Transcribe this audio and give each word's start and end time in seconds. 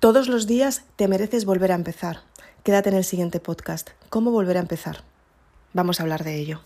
Todos 0.00 0.28
los 0.28 0.46
días 0.46 0.84
te 0.94 1.08
mereces 1.08 1.44
volver 1.44 1.72
a 1.72 1.74
empezar. 1.74 2.20
Quédate 2.62 2.88
en 2.88 2.94
el 2.94 3.02
siguiente 3.02 3.40
podcast. 3.40 3.90
¿Cómo 4.10 4.30
volver 4.30 4.56
a 4.56 4.60
empezar? 4.60 5.02
Vamos 5.72 5.98
a 5.98 6.04
hablar 6.04 6.22
de 6.22 6.36
ello. 6.36 6.60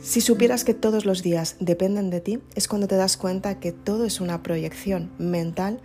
Si 0.00 0.20
supieras 0.20 0.62
que 0.62 0.74
todos 0.74 1.06
los 1.06 1.24
días 1.24 1.56
dependen 1.58 2.08
de 2.08 2.20
ti, 2.20 2.38
es 2.54 2.68
cuando 2.68 2.86
te 2.86 2.94
das 2.94 3.16
cuenta 3.16 3.58
que 3.58 3.72
todo 3.72 4.04
es 4.04 4.20
una 4.20 4.44
proyección 4.44 5.10
mental 5.18 5.80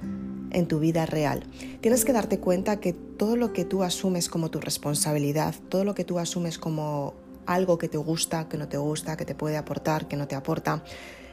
en 0.51 0.67
tu 0.67 0.77
vida 0.77 1.07
real. 1.07 1.47
Tienes 1.81 2.05
que 2.05 2.13
darte 2.13 2.39
cuenta 2.39 2.79
que 2.79 2.93
todo 2.93 3.35
lo 3.35 3.53
que 3.53 3.65
tú 3.65 3.81
asumes 3.81 4.29
como 4.29 4.51
tu 4.51 4.59
responsabilidad, 4.59 5.55
todo 5.69 5.83
lo 5.83 5.95
que 5.95 6.05
tú 6.05 6.19
asumes 6.19 6.59
como 6.59 7.15
algo 7.47 7.79
que 7.79 7.89
te 7.89 7.97
gusta, 7.97 8.47
que 8.49 8.59
no 8.59 8.67
te 8.67 8.77
gusta, 8.77 9.17
que 9.17 9.25
te 9.25 9.33
puede 9.33 9.57
aportar, 9.57 10.07
que 10.07 10.15
no 10.15 10.27
te 10.27 10.35
aporta, 10.35 10.83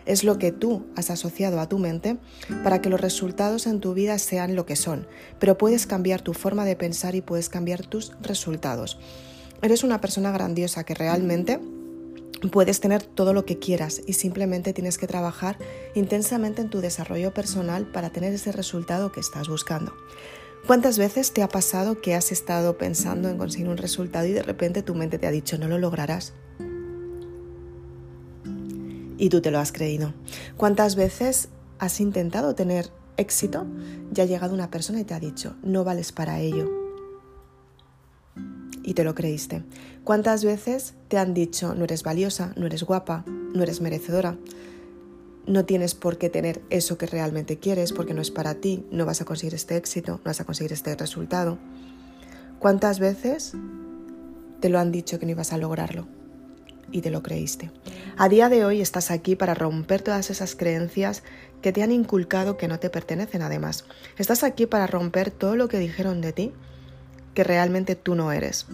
es 0.09 0.25
lo 0.25 0.39
que 0.39 0.51
tú 0.51 0.87
has 0.97 1.11
asociado 1.11 1.61
a 1.61 1.69
tu 1.69 1.79
mente 1.79 2.17
para 2.65 2.81
que 2.81 2.89
los 2.89 3.01
resultados 3.01 3.67
en 3.67 3.79
tu 3.79 3.95
vida 3.95 4.19
sean 4.19 4.57
lo 4.57 4.67
que 4.67 4.75
son. 4.75 5.07
Pero 5.39 5.59
puedes 5.59 5.87
cambiar 5.87 6.23
tu 6.23 6.33
forma 6.33 6.65
de 6.65 6.75
pensar 6.75 7.15
y 7.15 7.21
puedes 7.21 7.49
cambiar 7.49 7.87
tus 7.87 8.13
resultados. 8.23 8.99
Eres 9.63 9.85
una 9.85 10.01
persona 10.01 10.33
grandiosa 10.33 10.85
que 10.85 10.95
realmente 10.95 11.61
puedes 12.51 12.81
tener 12.81 13.03
todo 13.03 13.35
lo 13.35 13.45
que 13.45 13.59
quieras 13.59 14.01
y 14.07 14.15
simplemente 14.15 14.73
tienes 14.73 14.97
que 14.97 15.07
trabajar 15.07 15.59
intensamente 15.95 16.63
en 16.63 16.71
tu 16.71 16.81
desarrollo 16.81 17.35
personal 17.35 17.87
para 17.87 18.11
tener 18.11 18.33
ese 18.33 18.53
resultado 18.53 19.13
que 19.13 19.21
estás 19.21 19.49
buscando. 19.49 19.93
¿Cuántas 20.67 20.99
veces 20.99 21.33
te 21.33 21.43
ha 21.43 21.49
pasado 21.49 22.01
que 22.01 22.15
has 22.15 22.33
estado 22.33 22.79
pensando 22.79 23.29
en 23.29 23.39
conseguir 23.39 23.69
un 23.69 23.77
resultado 23.77 24.27
y 24.27 24.33
de 24.33 24.43
repente 24.43 24.83
tu 24.83 24.95
mente 24.95 25.19
te 25.19 25.27
ha 25.27 25.31
dicho 25.31 25.59
no 25.59 25.69
lo 25.69 25.79
lograrás? 25.79 26.33
Y 29.19 29.29
tú 29.29 29.41
te 29.43 29.51
lo 29.51 29.59
has 29.59 29.73
creído. 29.73 30.15
¿Cuántas 30.57 30.97
veces 30.97 31.49
has 31.79 32.01
intentado 32.01 32.55
tener 32.55 32.91
éxito 33.17 33.67
y 34.15 34.21
ha 34.21 34.25
llegado 34.25 34.55
una 34.55 34.71
persona 34.71 35.01
y 35.01 35.05
te 35.05 35.15
ha 35.15 35.21
dicho, 35.21 35.57
no 35.63 35.85
vales 35.85 36.13
para 36.13 36.41
ello? 36.41 36.71
Y 38.83 38.95
te 38.95 39.05
lo 39.05 39.15
creíste. 39.15 39.65
¿Cuántas 40.05 40.45
veces 40.45 40.95
te 41.09 41.19
han 41.19 41.35
dicho, 41.35 41.75
no 41.75 41.85
eres 41.85 42.03
valiosa, 42.03 42.55
no 42.57 42.67
eres 42.67 42.85
guapa, 42.85 43.25
no 43.27 43.63
eres 43.63 43.83
merecedora? 43.83 44.39
No 45.47 45.65
tienes 45.65 45.95
por 45.95 46.17
qué 46.17 46.31
tener 46.31 46.63
eso 46.71 46.97
que 46.97 47.07
realmente 47.07 47.59
quieres 47.59 47.93
porque 47.93 48.15
no 48.15 48.23
es 48.23 48.31
para 48.31 48.55
ti, 48.55 48.87
no 48.91 49.05
vas 49.05 49.21
a 49.21 49.25
conseguir 49.25 49.55
este 49.55 49.77
éxito, 49.77 50.13
no 50.13 50.25
vas 50.25 50.41
a 50.41 50.45
conseguir 50.45 50.73
este 50.73 50.95
resultado. 50.95 51.59
¿Cuántas 52.59 52.99
veces 52.99 53.53
te 54.61 54.69
lo 54.69 54.79
han 54.79 54.93
dicho 54.93 55.19
que 55.19 55.27
no 55.27 55.33
ibas 55.33 55.53
a 55.53 55.59
lograrlo? 55.59 56.18
Y 56.93 57.03
te 57.03 57.11
lo 57.11 57.23
creíste. 57.23 57.71
A 58.17 58.29
día 58.29 58.49
de 58.49 58.65
hoy 58.65 58.81
estás 58.81 59.11
aquí 59.11 59.37
para 59.37 59.55
romper 59.55 60.03
todas 60.03 60.31
esas 60.31 60.55
creencias 60.55 61.23
que 61.63 61.73
te 61.73 61.83
han 61.83 61.93
inculcado 61.93 62.57
que 62.57 62.69
no 62.69 62.79
te 62.79 62.91
pertenecen 62.91 63.43
además. 63.43 63.85
Estás 64.17 64.45
aquí 64.45 64.67
para 64.67 64.87
romper 64.87 65.31
todo 65.31 65.57
lo 65.57 65.69
que 65.69 65.79
dijeron 65.79 66.21
de 66.21 66.33
ti 66.33 66.53
que 67.35 67.45
realmente 67.45 67.95
tú 67.95 68.15
no 68.15 68.33
eres. 68.33 68.67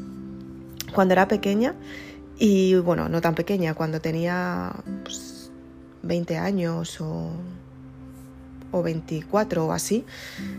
Cuando 0.94 1.12
era 1.12 1.28
pequeña, 1.28 1.74
y 2.38 2.74
bueno, 2.76 3.08
no 3.08 3.20
tan 3.20 3.34
pequeña, 3.34 3.74
cuando 3.74 4.00
tenía 4.00 4.72
20 6.02 6.34
pues, 6.34 6.40
años 6.42 7.00
o, 7.00 7.30
o 8.70 8.82
24 8.82 9.66
o 9.66 9.72
así, 9.72 10.04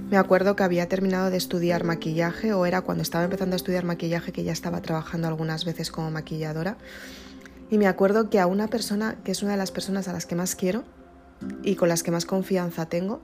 me 0.09 0.17
acuerdo 0.17 0.56
que 0.56 0.64
había 0.64 0.88
terminado 0.88 1.30
de 1.30 1.38
estudiar 1.38 1.84
maquillaje 1.84 2.53
o 2.53 2.66
era 2.66 2.81
cuando 2.81 3.02
estaba 3.02 3.23
empezando 3.23 3.56
a 3.56 3.58
estudiar 3.58 3.86
maquillaje 3.86 4.31
que 4.31 4.44
ya 4.44 4.52
estaba 4.52 4.81
trabajando 4.81 5.28
algunas 5.28 5.66
veces 5.66 5.92
como 5.92 6.12
maquilladora 6.12 6.78
y 7.70 7.78
me 7.78 7.88
acuerdo 7.88 8.30
que 8.30 8.40
a 8.40 8.48
una 8.48 8.68
persona, 8.68 9.18
que 9.24 9.32
es 9.32 9.42
una 9.42 9.54
de 9.54 9.58
las 9.58 9.72
personas 9.72 10.08
a 10.08 10.14
las 10.14 10.26
que 10.26 10.36
más 10.36 10.56
quiero 10.56 10.84
y 11.64 11.76
con 11.76 11.90
las 11.90 12.04
que 12.04 12.12
más 12.12 12.26
confianza 12.26 12.88
tengo, 12.88 13.22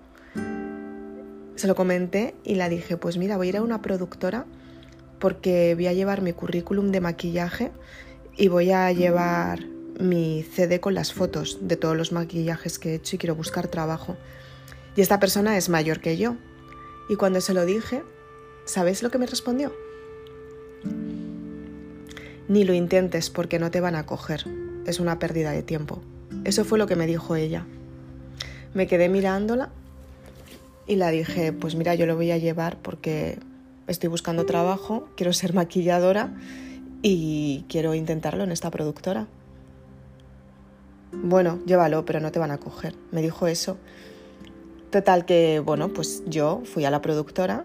se 1.56 1.68
lo 1.68 1.76
comenté 1.76 2.34
y 2.44 2.56
la 2.56 2.70
dije, 2.70 2.98
pues 2.98 3.18
mira, 3.18 3.38
voy 3.38 3.48
a 3.48 3.50
ir 3.50 3.58
a 3.58 3.62
una 3.62 3.82
productora 3.82 4.46
porque 5.20 5.76
voy 5.76 5.88
a 5.88 5.94
llevar 5.94 6.22
mi 6.22 6.34
currículum 6.34 6.92
de 6.92 7.02
maquillaje 7.02 7.72
y 8.36 8.48
voy 8.48 8.72
a 8.72 8.92
llevar 8.92 9.64
mi 10.00 10.44
CD 10.44 10.80
con 10.80 10.96
las 10.96 11.14
fotos 11.14 11.60
de 11.62 11.78
todos 11.78 11.96
los 11.96 12.12
maquillajes 12.12 12.80
que 12.80 12.92
he 12.92 12.96
hecho 12.96 13.16
y 13.16 13.20
quiero 13.20 13.36
buscar 13.36 13.68
trabajo. 13.68 14.18
Y 14.96 15.02
esta 15.02 15.20
persona 15.20 15.58
es 15.58 15.70
mayor 15.70 16.00
que 16.00 16.18
yo. 16.18 16.36
Y 17.08 17.16
cuando 17.16 17.40
se 17.42 17.54
lo 17.54 17.66
dije, 17.66 18.04
¿sabes 18.66 19.04
lo 19.04 19.12
que 19.12 19.20
me 19.20 19.28
respondió? 19.28 19.72
Ni 22.52 22.66
lo 22.66 22.74
intentes 22.74 23.30
porque 23.30 23.60
no 23.60 23.72
te 23.72 23.80
van 23.80 23.96
a 23.96 24.06
coger. 24.06 24.44
Es 24.86 25.00
una 25.00 25.20
pérdida 25.20 25.52
de 25.52 25.64
tiempo. 25.64 26.02
Eso 26.44 26.66
fue 26.66 26.78
lo 26.78 26.86
que 26.86 26.98
me 26.98 27.08
dijo 27.08 27.38
ella. 27.38 27.66
Me 28.74 28.88
quedé 28.88 29.08
mirándola 29.08 29.70
y 30.86 30.98
la 30.98 31.12
dije, 31.12 31.54
pues 31.54 31.76
mira, 31.76 31.96
yo 31.96 32.06
lo 32.06 32.18
voy 32.18 32.30
a 32.30 32.38
llevar 32.38 32.76
porque 32.82 33.40
estoy 33.88 34.10
buscando 34.10 34.46
trabajo, 34.46 35.08
quiero 35.16 35.32
ser 35.32 35.54
maquilladora 35.54 36.34
y 37.02 37.64
quiero 37.70 37.96
intentarlo 37.96 38.44
en 38.44 38.52
esta 38.52 38.70
productora. 38.70 39.28
Bueno, 41.14 41.60
llévalo, 41.66 42.04
pero 42.04 42.20
no 42.20 42.34
te 42.34 42.40
van 42.40 42.52
a 42.52 42.58
coger. 42.58 42.96
Me 43.14 43.22
dijo 43.22 43.48
eso. 43.48 43.78
Total 44.90 45.24
que, 45.24 45.62
bueno, 45.62 45.88
pues 45.94 46.22
yo 46.28 46.64
fui 46.66 46.84
a 46.84 46.92
la 46.92 47.02
productora, 47.02 47.64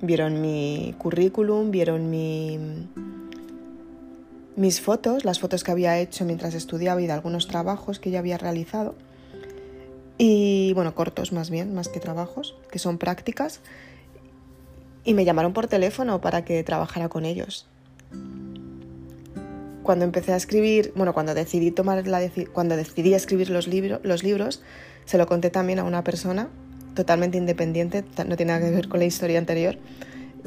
vieron 0.00 0.40
mi 0.40 0.94
currículum, 0.96 1.70
vieron 1.70 2.08
mi, 2.08 2.58
mis 4.58 4.80
fotos, 4.80 5.24
las 5.24 5.38
fotos 5.38 5.62
que 5.62 5.70
había 5.70 5.98
hecho 5.98 6.24
mientras 6.24 6.52
estudiaba 6.54 7.00
y 7.00 7.06
de 7.06 7.12
algunos 7.12 7.46
trabajos 7.46 8.00
que 8.00 8.10
ya 8.10 8.18
había 8.18 8.38
realizado. 8.38 8.96
Y 10.18 10.72
bueno, 10.74 10.96
cortos 10.96 11.32
más 11.32 11.48
bien, 11.48 11.74
más 11.74 11.88
que 11.88 12.00
trabajos, 12.00 12.56
que 12.72 12.80
son 12.80 12.98
prácticas. 12.98 13.60
Y 15.04 15.14
me 15.14 15.24
llamaron 15.24 15.52
por 15.52 15.68
teléfono 15.68 16.20
para 16.20 16.44
que 16.44 16.64
trabajara 16.64 17.08
con 17.08 17.24
ellos. 17.24 17.68
Cuando 19.84 20.04
empecé 20.04 20.32
a 20.32 20.36
escribir, 20.36 20.92
bueno, 20.96 21.14
cuando 21.14 21.34
decidí 21.34 21.70
tomar 21.70 22.04
la 22.08 22.20
cuando 22.52 22.76
decidí 22.76 23.14
escribir 23.14 23.50
los, 23.50 23.68
los 23.68 24.22
libros, 24.24 24.60
se 25.04 25.18
lo 25.18 25.26
conté 25.26 25.50
también 25.50 25.78
a 25.78 25.84
una 25.84 26.02
persona 26.02 26.48
totalmente 26.94 27.38
independiente, 27.38 28.04
no 28.26 28.36
tiene 28.36 28.52
nada 28.52 28.66
que 28.66 28.74
ver 28.74 28.88
con 28.88 28.98
la 28.98 29.06
historia 29.06 29.38
anterior, 29.38 29.78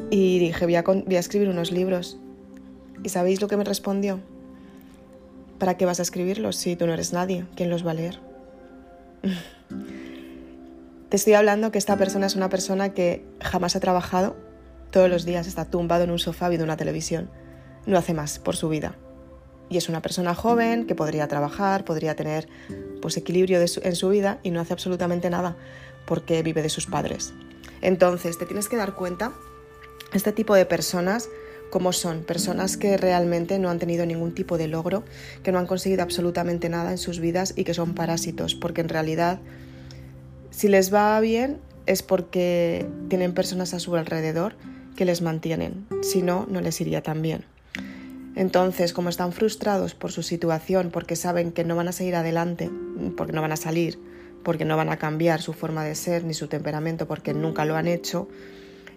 y 0.10 0.38
dije, 0.38 0.66
voy 0.66 0.76
a, 0.76 0.82
voy 0.84 1.16
a 1.16 1.20
escribir 1.20 1.48
unos 1.48 1.72
libros 1.72 2.20
¿Y 3.04 3.10
sabéis 3.10 3.42
lo 3.42 3.48
que 3.48 3.58
me 3.58 3.64
respondió? 3.64 4.20
¿Para 5.60 5.78
qué 5.78 5.86
vas 5.86 6.00
a 6.00 6.04
escribirlos 6.04 6.56
si 6.56 6.76
tú 6.76 6.88
no 6.88 6.94
eres 6.94 7.14
nadie? 7.14 7.46
¿Quién 7.56 7.70
los 7.70 7.86
va 7.86 7.92
a 7.92 7.96
leer? 7.96 8.20
Te 11.10 11.18
estoy 11.18 11.34
hablando 11.34 11.72
que 11.72 11.78
esta 11.78 11.98
persona 11.98 12.26
es 12.26 12.36
una 12.36 12.50
persona 12.50 12.94
que 12.94 13.26
jamás 13.42 13.76
ha 13.76 13.82
trabajado, 13.82 14.38
todos 14.92 15.10
los 15.10 15.26
días 15.26 15.46
está 15.46 15.66
tumbado 15.66 16.06
en 16.06 16.12
un 16.12 16.20
sofá 16.20 16.48
viendo 16.48 16.64
una 16.64 16.78
televisión, 16.78 17.30
no 17.86 17.98
hace 17.98 18.14
más 18.14 18.40
por 18.40 18.56
su 18.56 18.70
vida. 18.70 18.96
Y 19.70 19.78
es 19.78 19.90
una 19.90 20.02
persona 20.02 20.36
joven 20.36 20.86
que 20.86 20.96
podría 20.96 21.28
trabajar, 21.28 21.84
podría 21.84 22.16
tener 22.16 22.48
pues, 23.02 23.18
equilibrio 23.18 23.60
en 23.60 23.96
su 23.96 24.10
vida 24.10 24.40
y 24.44 24.52
no 24.52 24.62
hace 24.62 24.74
absolutamente 24.74 25.30
nada 25.30 25.58
porque 26.06 26.44
vive 26.44 26.62
de 26.62 26.70
sus 26.70 26.86
padres. 26.86 27.34
Entonces, 27.82 28.38
te 28.38 28.46
tienes 28.46 28.70
que 28.70 28.78
dar 28.78 28.96
cuenta, 28.96 29.34
este 30.14 30.32
tipo 30.32 30.56
de 30.56 30.66
personas 30.66 31.30
como 31.72 31.94
son 31.94 32.24
personas 32.24 32.78
que 32.78 32.98
realmente 32.98 33.58
no 33.58 33.72
han 33.72 33.80
tenido 33.80 34.06
ningún 34.06 34.36
tipo 34.36 34.60
de 34.60 34.68
logro, 34.68 35.04
que 35.42 35.52
no 35.52 35.58
han 35.58 35.66
conseguido 35.66 36.04
absolutamente 36.04 36.70
nada 36.70 36.92
en 36.92 37.00
sus 37.00 37.20
vidas 37.20 37.54
y 37.56 37.64
que 37.64 37.74
son 37.74 37.96
parásitos, 37.96 38.54
porque 38.54 38.82
en 38.82 38.90
realidad 38.90 39.40
si 40.52 40.68
les 40.68 40.94
va 40.94 41.20
bien 41.20 41.60
es 41.88 42.04
porque 42.04 42.86
tienen 43.10 43.34
personas 43.34 43.74
a 43.74 43.80
su 43.80 43.96
alrededor 43.96 44.56
que 44.96 45.06
les 45.06 45.22
mantienen, 45.22 45.88
si 46.04 46.22
no, 46.22 46.46
no 46.50 46.62
les 46.62 46.80
iría 46.82 47.02
tan 47.02 47.22
bien. 47.22 47.46
Entonces, 48.36 48.94
como 48.94 49.10
están 49.10 49.34
frustrados 49.34 49.96
por 49.96 50.12
su 50.12 50.24
situación, 50.24 50.90
porque 50.92 51.16
saben 51.16 51.52
que 51.52 51.64
no 51.64 51.76
van 51.76 51.88
a 51.88 51.92
seguir 51.92 52.16
adelante, 52.16 52.70
porque 53.18 53.34
no 53.34 53.42
van 53.42 53.52
a 53.52 53.58
salir, 53.58 53.98
porque 54.44 54.66
no 54.66 54.78
van 54.78 54.90
a 54.90 54.98
cambiar 54.98 55.42
su 55.42 55.54
forma 55.54 55.84
de 55.84 55.96
ser 55.96 56.24
ni 56.24 56.34
su 56.34 56.48
temperamento, 56.48 57.08
porque 57.08 57.34
nunca 57.34 57.66
lo 57.66 57.76
han 57.76 57.88
hecho, 57.88 58.28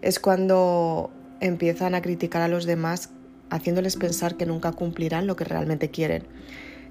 es 0.02 0.19
cuando 0.19 1.10
empiezan 1.46 1.94
a 1.94 2.02
criticar 2.02 2.43
a 2.43 2.49
los 2.49 2.64
demás 2.64 3.11
haciéndoles 3.50 3.96
pensar 3.96 4.37
que 4.37 4.46
nunca 4.46 4.73
cumplirán 4.73 5.26
lo 5.26 5.37
que 5.37 5.44
realmente 5.44 5.91
quieren. 5.91 6.26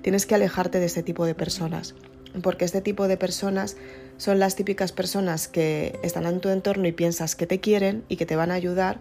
Tienes 0.02 0.26
que 0.26 0.36
alejarte 0.36 0.80
de 0.80 0.86
este 0.86 1.02
tipo 1.02 1.26
de 1.26 1.34
personas, 1.34 1.96
porque 2.42 2.66
este 2.66 2.82
tipo 2.82 3.08
de 3.08 3.18
personas 3.18 3.78
son 4.18 4.40
las 4.40 4.56
típicas 4.56 4.92
personas 4.92 5.48
que 5.48 6.00
están 6.04 6.26
en 6.26 6.40
tu 6.40 6.50
entorno 6.50 6.88
y 6.88 6.92
piensas 6.92 7.36
que 7.36 7.48
te 7.48 7.60
quieren 7.60 8.04
y 8.10 8.18
que 8.18 8.26
te 8.26 8.36
van 8.36 8.52
a 8.52 8.54
ayudar, 8.54 9.00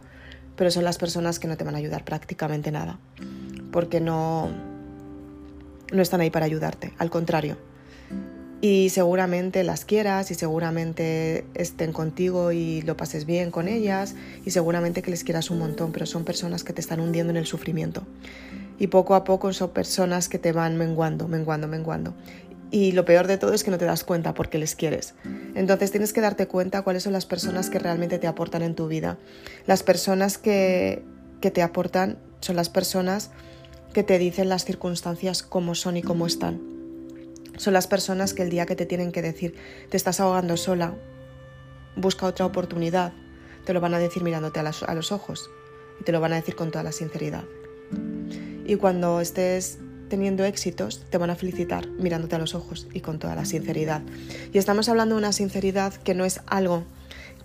pero 0.57 0.71
son 0.71 0.85
las 0.85 0.97
personas 0.97 1.39
que 1.39 1.49
no 1.49 1.57
te 1.57 1.65
van 1.65 1.75
a 1.75 1.79
ayudar 1.79 2.05
prácticamente 2.05 2.73
nada, 2.73 2.99
porque 3.71 4.01
no, 4.01 4.51
no 5.93 6.03
están 6.03 6.21
ahí 6.21 6.31
para 6.31 6.47
ayudarte, 6.47 6.93
al 6.99 7.11
contrario, 7.11 7.59
y 8.63 8.91
seguramente 8.91 9.65
las 9.65 9.85
quieras 9.85 10.31
y 10.31 10.35
seguramente 10.35 11.45
estén 11.55 11.93
contigo 11.93 12.53
y 12.53 12.81
lo 12.83 12.97
pases 12.97 13.27
bien 13.27 13.51
con 13.51 13.67
ellas 13.67 14.15
y 14.47 14.53
seguramente 14.53 15.03
que 15.03 15.11
les 15.11 15.25
quieras 15.25 15.51
un 15.51 15.59
montón, 15.59 15.91
pero 15.91 16.07
son 16.07 16.25
personas 16.25 16.63
que 16.63 16.73
te 16.73 16.81
están 16.81 17.01
hundiendo 17.01 17.33
en 17.33 17.39
el 17.39 17.45
sufrimiento. 17.45 18.07
Y 18.79 18.87
poco 18.87 19.17
a 19.17 19.25
poco 19.25 19.53
son 19.53 19.71
personas 19.71 20.29
que 20.29 20.39
te 20.39 20.53
van 20.53 20.79
menguando, 20.79 21.27
menguando, 21.27 21.67
menguando. 21.67 22.15
y 22.71 22.93
lo 22.93 23.05
peor 23.05 23.27
de 23.27 23.37
todo 23.37 23.53
es 23.53 23.65
que 23.65 23.73
no 23.73 23.79
te 23.79 23.85
das 23.85 24.05
cuenta 24.05 24.33
porque 24.33 24.59
les 24.59 24.77
quieres. 24.77 25.15
Entonces 25.57 25.91
tienes 25.91 26.13
que 26.13 26.21
darte 26.21 26.47
cuenta 26.47 26.83
cuáles 26.83 27.03
son 27.03 27.13
las 27.13 27.27
personas 27.27 27.69
que 27.69 27.81
realmente 27.81 28.21
te 28.21 28.29
aportan 28.29 28.63
en 28.63 28.77
tu 28.77 28.87
vida. 28.87 29.19
Las 29.67 29.83
personas 29.83 30.39
que, 30.39 31.03
que 31.41 31.51
te 31.51 31.63
aportan 31.63 32.17
son 32.41 32.55
las 32.55 32.69
personas 32.69 33.31
que 33.93 34.05
te 34.05 34.19
dicen 34.19 34.49
las 34.49 34.65
circunstancias 34.65 35.43
cómo 35.43 35.75
son 35.75 35.97
y 35.97 36.03
cómo 36.03 36.27
están. 36.29 36.72
Son 37.63 37.75
las 37.75 37.87
personas 37.87 38.35
que 38.35 38.43
el 38.43 38.51
día 38.51 38.67
que 38.67 38.75
te 38.75 38.87
tienen 38.87 39.13
que 39.13 39.23
decir 39.23 39.55
te 39.89 39.97
estás 39.97 40.19
ahogando 40.19 40.57
sola, 40.57 40.97
busca 41.95 42.27
otra 42.27 42.45
oportunidad, 42.45 43.13
te 43.65 43.73
lo 43.73 43.81
van 43.81 43.95
a 43.95 44.01
decir 44.01 44.25
mirándote 44.25 44.59
a, 44.59 44.69
a 44.69 44.95
los 44.97 45.13
ojos 45.13 45.49
y 46.01 46.03
te 46.03 46.11
lo 46.11 46.21
van 46.21 46.33
a 46.33 46.35
decir 46.35 46.57
con 46.57 46.73
toda 46.73 46.83
la 46.83 46.91
sinceridad. 46.91 47.45
Y 48.67 48.75
cuando 48.75 49.21
estés 49.21 49.79
teniendo 50.09 50.45
éxitos, 50.45 51.05
te 51.09 51.19
van 51.19 51.31
a 51.31 51.37
felicitar 51.37 51.87
mirándote 51.87 52.35
a 52.35 52.41
los 52.41 52.57
ojos 52.57 52.89
y 52.93 52.99
con 52.99 53.21
toda 53.21 53.37
la 53.37 53.45
sinceridad. 53.45 54.03
Y 54.53 54.59
estamos 54.59 54.89
hablando 54.89 55.15
de 55.15 55.21
una 55.21 55.33
sinceridad 55.33 55.95
que 55.95 56.15
no 56.15 56.25
es 56.25 56.41
algo 56.47 56.83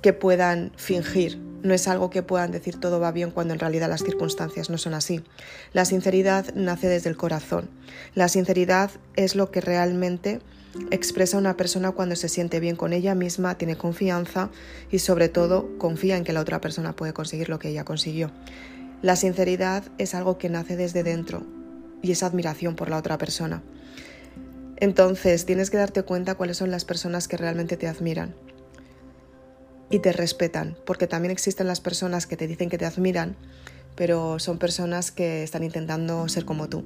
que 0.01 0.13
puedan 0.13 0.71
fingir, 0.77 1.37
no 1.63 1.73
es 1.73 1.87
algo 1.87 2.09
que 2.09 2.23
puedan 2.23 2.51
decir 2.51 2.79
todo 2.79 2.99
va 2.99 3.11
bien 3.11 3.31
cuando 3.31 3.53
en 3.53 3.59
realidad 3.59 3.89
las 3.89 4.03
circunstancias 4.03 4.69
no 4.69 4.77
son 4.77 4.93
así. 4.93 5.23
La 5.73 5.85
sinceridad 5.85 6.53
nace 6.55 6.87
desde 6.87 7.09
el 7.09 7.17
corazón. 7.17 7.69
La 8.15 8.27
sinceridad 8.27 8.91
es 9.15 9.35
lo 9.35 9.51
que 9.51 9.61
realmente 9.61 10.39
expresa 10.91 11.37
una 11.37 11.57
persona 11.57 11.91
cuando 11.91 12.15
se 12.15 12.29
siente 12.29 12.59
bien 12.59 12.75
con 12.75 12.93
ella 12.93 13.15
misma, 13.15 13.57
tiene 13.57 13.75
confianza 13.75 14.49
y 14.91 14.99
sobre 14.99 15.29
todo 15.29 15.77
confía 15.77 16.17
en 16.17 16.23
que 16.23 16.33
la 16.33 16.41
otra 16.41 16.61
persona 16.61 16.95
puede 16.95 17.13
conseguir 17.13 17.49
lo 17.49 17.59
que 17.59 17.69
ella 17.69 17.85
consiguió. 17.85 18.31
La 19.01 19.15
sinceridad 19.15 19.83
es 19.97 20.15
algo 20.15 20.37
que 20.37 20.49
nace 20.49 20.75
desde 20.75 21.03
dentro, 21.03 21.43
y 22.01 22.11
esa 22.11 22.27
admiración 22.27 22.75
por 22.75 22.89
la 22.89 22.97
otra 22.97 23.17
persona. 23.17 23.63
Entonces 24.77 25.45
tienes 25.45 25.69
que 25.69 25.77
darte 25.77 26.03
cuenta 26.03 26.35
cuáles 26.35 26.57
son 26.57 26.69
las 26.69 26.85
personas 26.85 27.27
que 27.27 27.37
realmente 27.37 27.77
te 27.77 27.87
admiran 27.87 28.35
y 29.89 29.99
te 29.99 30.11
respetan, 30.11 30.77
porque 30.85 31.07
también 31.07 31.31
existen 31.31 31.67
las 31.67 31.79
personas 31.79 32.27
que 32.27 32.37
te 32.37 32.47
dicen 32.47 32.69
que 32.69 32.77
te 32.77 32.85
admiran, 32.85 33.35
pero 33.95 34.39
son 34.39 34.59
personas 34.59 35.11
que 35.11 35.43
están 35.43 35.63
intentando 35.63 36.27
ser 36.27 36.45
como 36.45 36.69
tú. 36.69 36.83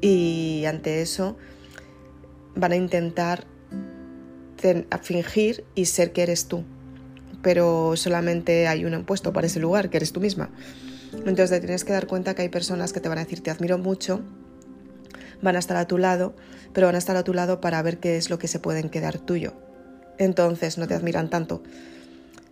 Y 0.00 0.64
ante 0.66 1.02
eso 1.02 1.36
van 2.54 2.72
a 2.72 2.76
intentar 2.76 3.46
fingir 5.02 5.64
y 5.74 5.86
ser 5.86 6.12
que 6.12 6.22
eres 6.22 6.46
tú, 6.46 6.64
pero 7.42 7.94
solamente 7.96 8.66
hay 8.66 8.84
un 8.84 9.04
puesto 9.04 9.32
para 9.32 9.46
ese 9.46 9.60
lugar, 9.60 9.90
que 9.90 9.96
eres 9.96 10.12
tú 10.12 10.20
misma. 10.20 10.50
Entonces 11.12 11.50
te 11.50 11.60
tienes 11.60 11.84
que 11.84 11.92
dar 11.92 12.06
cuenta 12.06 12.34
que 12.34 12.42
hay 12.42 12.48
personas 12.48 12.92
que 12.92 13.00
te 13.00 13.08
van 13.08 13.18
a 13.18 13.24
decir 13.24 13.42
te 13.42 13.50
admiro 13.50 13.78
mucho, 13.78 14.20
van 15.42 15.56
a 15.56 15.58
estar 15.58 15.76
a 15.76 15.86
tu 15.86 15.98
lado, 15.98 16.34
pero 16.72 16.86
van 16.86 16.94
a 16.94 16.98
estar 16.98 17.16
a 17.16 17.24
tu 17.24 17.32
lado 17.32 17.60
para 17.60 17.80
ver 17.82 17.98
qué 17.98 18.16
es 18.16 18.30
lo 18.30 18.38
que 18.38 18.48
se 18.48 18.58
pueden 18.58 18.90
quedar 18.90 19.18
tuyo. 19.18 19.54
Entonces 20.18 20.76
no 20.76 20.86
te 20.86 20.94
admiran 20.94 21.30
tanto. 21.30 21.62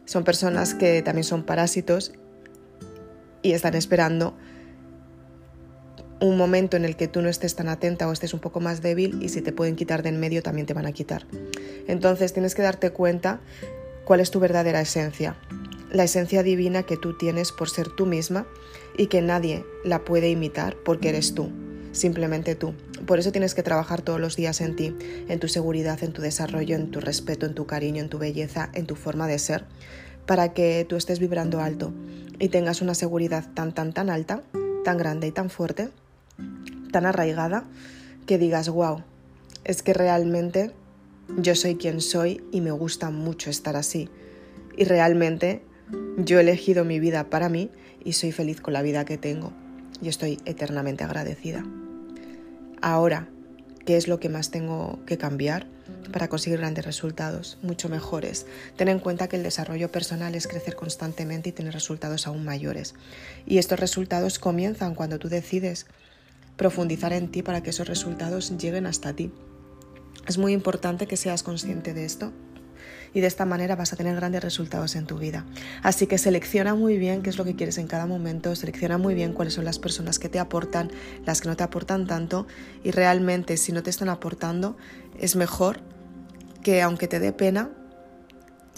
Son 0.09 0.25
personas 0.25 0.73
que 0.73 1.03
también 1.03 1.25
son 1.25 1.43
parásitos 1.43 2.13
y 3.43 3.53
están 3.53 3.75
esperando 3.75 4.35
un 6.19 6.39
momento 6.39 6.79
en 6.79 6.87
el 6.87 6.97
que 6.97 7.09
tú 7.09 7.21
no 7.21 7.29
estés 7.29 7.55
tan 7.57 7.69
atenta 7.69 8.09
o 8.09 8.13
estés 8.13 8.33
un 8.33 8.41
poco 8.41 8.59
más 8.59 8.81
débil 8.81 9.23
y 9.23 9.29
si 9.29 9.43
te 9.43 9.53
pueden 9.53 9.77
quitar 9.77 10.03
de 10.03 10.09
en 10.09 10.19
medio 10.19 10.43
también 10.43 10.67
te 10.67 10.73
van 10.73 10.87
a 10.87 10.93
quitar. 10.93 11.27
Entonces 11.89 12.33
tienes 12.33 12.55
que 12.55 12.63
darte 12.63 12.89
cuenta 12.89 13.43
cuál 14.07 14.21
es 14.21 14.31
tu 14.31 14.41
verdadera 14.41 14.81
esencia, 14.81 15.37
la 15.93 16.05
esencia 16.05 16.43
divina 16.43 16.85
que 16.85 16.97
tú 16.97 17.19
tienes 17.19 17.53
por 17.53 17.69
ser 17.69 17.91
tú 17.91 18.07
misma 18.07 18.47
y 18.97 19.09
que 19.09 19.21
nadie 19.21 19.67
la 19.85 20.07
puede 20.07 20.31
imitar 20.31 20.75
porque 20.87 21.11
eres 21.11 21.35
tú 21.35 21.51
simplemente 21.93 22.55
tú. 22.55 22.73
Por 23.07 23.19
eso 23.19 23.33
tienes 23.33 23.55
que 23.55 23.63
trabajar 23.63 24.03
todos 24.03 24.21
los 24.21 24.37
días 24.37 24.61
en 24.61 24.77
ti, 24.77 24.95
en 25.29 25.39
tu 25.39 25.49
seguridad, 25.49 26.03
en 26.03 26.13
tu 26.13 26.23
desarrollo, 26.23 26.77
en 26.77 26.91
tu 26.91 27.01
respeto, 27.01 27.47
en 27.47 27.55
tu 27.55 27.67
cariño, 27.67 28.03
en 28.03 28.09
tu 28.09 28.19
belleza, 28.19 28.71
en 28.75 28.87
tu 28.87 28.97
forma 28.97 29.27
de 29.27 29.39
ser, 29.39 29.65
para 30.27 30.53
que 30.53 30.85
tú 30.89 30.97
estés 30.97 31.19
vibrando 31.19 31.61
alto 31.61 31.93
y 32.39 32.49
tengas 32.49 32.83
una 32.83 32.95
seguridad 32.95 33.47
tan, 33.55 33.73
tan, 33.73 33.93
tan 33.93 34.11
alta, 34.11 34.43
tan 34.85 34.99
grande 34.99 35.27
y 35.27 35.33
tan 35.33 35.51
fuerte, 35.51 35.91
tan 36.93 37.07
arraigada, 37.07 37.65
que 38.27 38.39
digas, 38.39 38.69
wow, 38.69 39.03
es 39.65 39.83
que 39.83 39.95
realmente 39.95 40.73
yo 41.37 41.55
soy 41.55 41.77
quien 41.77 42.01
soy 42.01 42.45
y 42.53 42.61
me 42.61 42.71
gusta 42.71 43.11
mucho 43.11 43.51
estar 43.51 43.77
así. 43.77 44.09
Y 44.77 44.85
realmente 44.85 45.63
yo 46.19 46.39
he 46.39 46.43
elegido 46.43 46.85
mi 46.85 47.01
vida 47.01 47.31
para 47.31 47.49
mí 47.49 47.71
y 48.05 48.13
soy 48.13 48.33
feliz 48.33 48.61
con 48.61 48.73
la 48.73 48.83
vida 48.83 49.05
que 49.05 49.19
tengo 49.19 49.53
y 50.01 50.09
estoy 50.09 50.39
eternamente 50.45 51.05
agradecida. 51.05 51.65
Ahora, 52.81 53.29
¿qué 53.85 53.97
es 53.97 54.09
lo 54.09 54.21
que 54.21 54.29
más 54.29 54.51
tengo 54.51 54.99
que 55.07 55.19
cambiar 55.19 55.67
para 56.13 56.29
conseguir 56.29 56.59
grandes 56.59 56.85
resultados, 56.85 57.59
mucho 57.63 57.89
mejores? 57.89 58.47
Ten 58.77 58.89
en 58.89 58.99
cuenta 58.99 59.29
que 59.29 59.37
el 59.37 59.43
desarrollo 59.43 59.91
personal 59.91 60.35
es 60.35 60.47
crecer 60.47 60.77
constantemente 60.77 61.49
y 61.49 61.53
tener 61.53 61.73
resultados 61.73 62.27
aún 62.27 62.45
mayores. 62.45 62.95
Y 63.47 63.59
estos 63.59 63.81
resultados 63.81 64.39
comienzan 64.39 64.95
cuando 64.95 65.19
tú 65.19 65.29
decides 65.29 65.87
profundizar 66.57 67.13
en 67.13 67.31
ti 67.31 67.43
para 67.43 67.63
que 67.63 67.71
esos 67.71 67.89
resultados 67.89 68.57
lleguen 68.59 68.87
hasta 68.87 69.15
ti. 69.15 69.33
Es 70.27 70.39
muy 70.39 70.53
importante 70.53 71.07
que 71.07 71.17
seas 71.17 71.43
consciente 71.43 71.95
de 71.95 72.05
esto 72.05 72.33
y 73.15 73.21
de 73.21 73.27
esta 73.27 73.45
manera 73.45 73.77
vas 73.77 73.93
a 73.93 73.97
tener 73.97 74.15
grandes 74.17 74.43
resultados 74.43 74.97
en 74.97 75.07
tu 75.07 75.19
vida. 75.19 75.45
Así 75.83 76.07
que 76.07 76.19
selecciona 76.19 76.75
muy 76.75 76.99
bien 76.99 77.23
qué 77.23 77.31
es 77.31 77.39
lo 77.39 77.45
que 77.45 77.55
quieres 77.55 77.79
en 77.79 77.87
cada 77.87 78.07
momento, 78.07 78.55
selecciona 78.55 78.99
muy 78.99 79.15
bien 79.15 79.33
cuáles 79.33 79.55
son 79.55 79.65
las 79.65 79.79
personas 79.79 80.19
que 80.19 80.29
te 80.29 80.39
aportan, 80.39 80.91
las 81.25 81.41
que 81.41 81.49
no 81.49 81.57
te 81.57 81.63
aportan 81.63 82.07
tanto 82.07 82.47
y 82.85 82.91
realmente 82.91 83.57
si 83.57 83.73
no 83.73 83.83
te 83.83 83.91
están 83.91 84.09
aportando 84.09 84.77
es 85.19 85.37
mejor 85.37 85.81
que 86.63 86.83
aunque 86.83 87.09
te 87.09 87.21
dé 87.21 87.33
pena, 87.33 87.71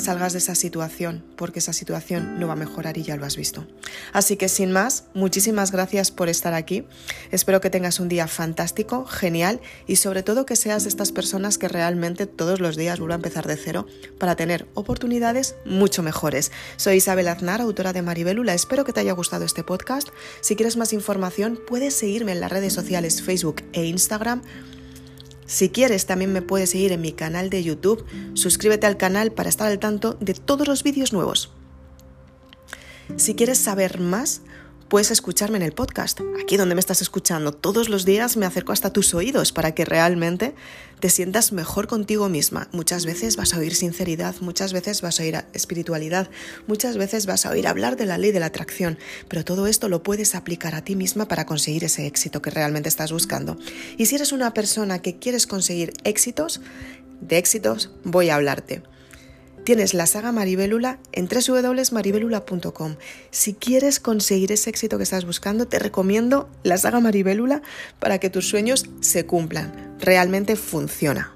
salgas 0.01 0.33
de 0.33 0.39
esa 0.39 0.55
situación, 0.55 1.25
porque 1.37 1.59
esa 1.59 1.73
situación 1.73 2.39
no 2.39 2.47
va 2.47 2.55
a 2.55 2.57
mejorar 2.57 2.99
y 2.99 3.03
ya 3.03 3.17
lo 3.17 3.27
has 3.27 3.37
visto. 3.37 3.67
Así 4.13 4.37
que 4.37 4.49
sin 4.49 4.73
más, 4.73 5.05
muchísimas 5.15 5.73
gracias 5.73 6.11
por 6.11 6.29
estar 6.29 6.55
aquí. 6.55 6.85
Espero 7.31 7.61
que 7.61 7.71
tengas 7.71 8.01
un 8.01 8.09
día 8.09 8.27
fantástico, 8.27 9.07
genial 9.07 9.61
y 9.87 9.97
sobre 9.97 10.23
todo 10.23 10.47
que 10.47 10.57
seas 10.57 10.85
de 10.85 10.89
estas 10.89 11.13
personas 11.13 11.59
que 11.59 11.69
realmente 11.69 12.27
todos 12.27 12.61
los 12.61 12.77
días 12.77 12.99
vuelvan 12.99 13.17
a 13.17 13.23
empezar 13.23 13.47
de 13.47 13.57
cero 13.57 13.87
para 14.19 14.37
tener 14.37 14.67
oportunidades 14.75 15.55
mucho 15.65 16.03
mejores. 16.03 16.53
Soy 16.77 16.97
Isabel 16.97 17.29
Aznar, 17.29 17.61
autora 17.61 17.93
de 17.93 18.03
Maribelula. 18.03 18.55
Espero 18.55 18.85
que 18.85 18.93
te 18.93 19.01
haya 19.01 19.13
gustado 19.13 19.45
este 19.45 19.65
podcast. 19.65 20.09
Si 20.41 20.57
quieres 20.57 20.77
más 20.77 20.93
información, 20.93 21.59
puedes 21.67 21.95
seguirme 21.95 22.33
en 22.33 22.41
las 22.41 22.51
redes 22.51 22.73
sociales 22.73 23.23
Facebook 23.23 23.63
e 23.73 23.85
Instagram 23.85 24.43
si 25.51 25.69
quieres, 25.69 26.07
también 26.07 26.33
me 26.33 26.43
puedes 26.43 26.71
seguir 26.71 26.93
en 26.93 27.01
mi 27.01 27.11
canal 27.11 27.51
de 27.51 27.65
YouTube. 27.65 28.07
Suscríbete 28.35 28.87
al 28.87 28.97
canal 28.97 29.33
para 29.33 29.49
estar 29.49 29.67
al 29.67 29.81
tanto 29.81 30.17
de 30.21 30.35
todos 30.35 30.69
los 30.69 30.85
vídeos 30.85 31.13
nuevos. 31.13 31.51
Si 33.17 33.35
quieres 33.35 33.59
saber 33.59 33.99
más, 33.99 34.43
puedes 34.87 35.11
escucharme 35.11 35.57
en 35.57 35.65
el 35.65 35.73
podcast, 35.73 36.21
aquí 36.41 36.57
donde 36.57 36.77
me 36.77 36.81
estás 36.81 37.03
escuchando. 37.03 37.51
Todos 37.51 37.89
los 37.89 38.05
días 38.05 38.37
me 38.37 38.47
acerco 38.47 38.71
hasta 38.71 38.93
tus 38.93 39.13
oídos 39.13 39.51
para 39.51 39.75
que 39.75 39.85
realmente 39.85 40.55
te 41.01 41.09
sientas 41.09 41.53
mejor 41.53 41.87
contigo 41.87 42.29
misma. 42.29 42.69
Muchas 42.73 43.07
veces 43.07 43.37
vas 43.37 43.55
a 43.55 43.59
oír 43.59 43.75
sinceridad, 43.75 44.35
muchas 44.41 44.73
veces 44.73 45.01
vas 45.01 45.19
a 45.19 45.23
oír 45.23 45.45
espiritualidad, 45.55 46.31
muchas 46.67 46.97
veces 46.97 47.27
vas 47.27 47.47
a 47.47 47.51
oír 47.51 47.67
hablar 47.67 47.97
de 47.97 48.07
la 48.07 48.19
ley 48.19 48.33
de 48.33 48.41
la 48.41 48.47
atracción, 48.47 48.99
pero 49.27 49.45
todo 49.45 49.67
esto 49.67 49.89
lo 49.89 50.03
puedes 50.03 50.35
aplicar 50.35 50.75
a 50.75 50.85
ti 50.85 50.97
misma 50.97 51.27
para 51.27 51.47
conseguir 51.47 51.85
ese 51.85 52.07
éxito 52.07 52.43
que 52.43 52.51
realmente 52.51 52.89
estás 52.89 53.13
buscando. 53.13 53.59
Y 53.97 54.07
si 54.07 54.17
eres 54.17 54.33
una 54.33 54.53
persona 54.53 55.01
que 55.01 55.19
quieres 55.19 55.47
conseguir 55.47 55.95
éxitos, 56.05 56.61
de 57.21 57.39
éxitos 57.39 57.91
voy 58.05 58.29
a 58.29 58.37
hablarte. 58.37 58.83
Tienes 59.65 59.95
la 59.95 60.07
saga 60.07 60.33
Maribelula 60.33 60.99
en 61.13 61.29
www.maribelula.com. 61.29 62.97
Si 63.31 63.55
quieres 63.55 64.01
conseguir 64.01 64.53
ese 64.53 64.71
éxito 64.71 64.97
que 64.97 65.05
estás 65.05 65.25
buscando, 65.25 65.67
te 65.67 65.79
recomiendo 65.79 66.49
la 66.63 66.79
saga 66.79 67.01
Maribelula 67.01 67.63
para 67.99 68.19
que 68.19 68.31
tus 68.31 68.49
sueños 68.49 68.87
se 69.01 69.27
cumplan. 69.27 69.97
Realmente 70.01 70.57
funciona. 70.57 71.35